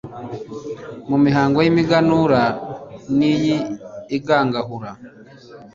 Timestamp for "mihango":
1.25-1.57